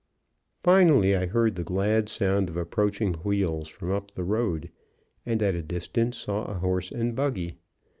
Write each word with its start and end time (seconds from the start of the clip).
Finally, 0.55 1.15
I 1.15 1.27
heard 1.27 1.53
the 1.55 1.63
glad 1.63 2.09
sound 2.09 2.49
of 2.49 2.57
approaching 2.57 3.13
wheels 3.23 3.67
from 3.67 3.91
up 3.91 4.09
the 4.09 4.23
road, 4.23 4.71
and 5.27 5.43
at 5.43 5.53
a 5.53 5.61
glance 5.61 6.17
saw 6.17 6.45
a 6.45 6.55
horse 6.55 6.91
and 6.91 7.15
buggy. 7.15 7.59